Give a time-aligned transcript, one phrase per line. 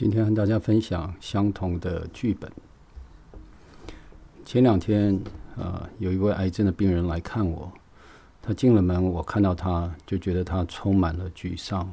[0.00, 2.50] 今天和大家分享相同的剧本。
[4.46, 5.20] 前两天，
[5.58, 7.70] 呃，有一位癌症的病人来看我，
[8.40, 11.86] 他进了门，我看到他就觉得他充满了沮丧。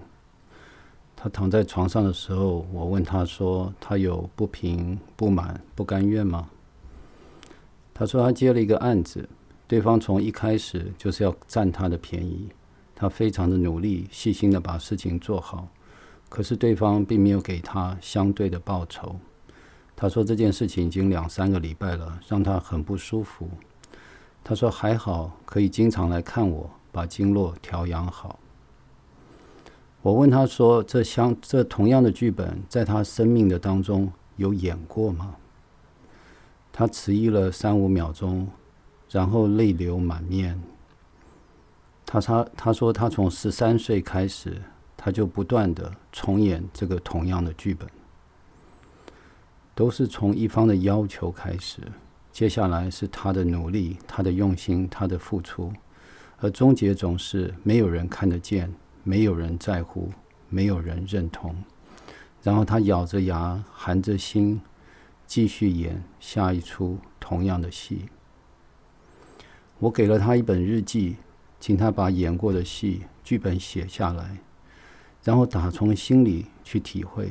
[1.18, 6.48] 他躺在床上的时候，我问他说：“他有不平、不满、不甘愿吗？”
[7.94, 9.28] 他说：“他接了一个案子，
[9.68, 12.48] 对方从一开始就是要占他的便宜，
[12.96, 15.68] 他非常的努力、细心的把事情做好。”
[16.30, 19.16] 可是对方并没有给他相对的报酬。
[19.96, 23.50] 他说这件事情已经两三个礼拜了，让他很不舒服。
[24.44, 28.40] 他说还好，可以经常来看我，把经络调养好。
[30.04, 35.36] 我问他说：“这相这同样的剧本，在他生命的当中有演过吗？”
[36.72, 38.48] 他迟疑了三五秒钟，
[39.10, 40.62] 然后泪流满面。
[42.06, 44.62] 他他他说他从十三岁开始。
[44.98, 47.88] 他就不断的重演这个同样的剧本，
[49.76, 51.82] 都是从一方的要求开始，
[52.32, 55.72] 接下来是他的努力、他的用心、他的付出，
[56.40, 60.12] 而终结总是没有人看得见，没有人在乎，
[60.50, 61.56] 没有人认同。
[62.44, 64.62] 然后他咬着牙、含着心，
[65.26, 68.06] 继续演下一出同样的戏。
[69.80, 71.18] 我给了他一本日记，
[71.60, 74.38] 请他把演过的戏剧本写下来。
[75.28, 77.30] 然后打从心里去体会，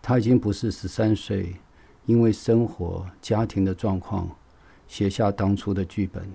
[0.00, 1.54] 他已经不是十三岁，
[2.06, 4.26] 因为生活家庭的状况
[4.88, 6.26] 写下当初的剧本。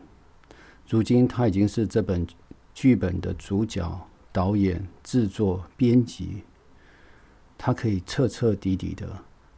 [0.87, 2.27] 如今他已经是这本
[2.75, 6.43] 剧本的主角、导演、制作、编辑。
[7.57, 9.09] 他可以彻彻底底的、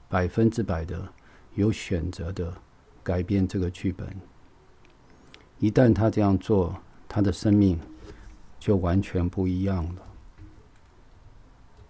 [0.07, 1.11] 百分之百的
[1.55, 2.53] 有选择的
[3.03, 4.07] 改变这个剧本。
[5.59, 6.73] 一旦他这样做，
[7.09, 7.77] 他的生命
[8.57, 10.12] 就完全不一样了。